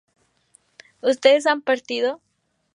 ¿ustedes 1.03 1.45
han 1.45 1.61
partido? 1.61 2.19